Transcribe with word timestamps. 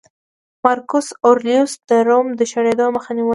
مارکوس 0.63 1.07
اورلیوس 1.27 1.71
د 1.89 1.91
روم 2.07 2.27
د 2.39 2.41
شړېدو 2.51 2.85
مخه 2.95 3.09
ونیوله 3.13 3.29